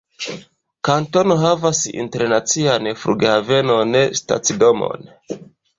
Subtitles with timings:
[0.89, 5.11] Kantono havas internacian flughavenon, stacidomon.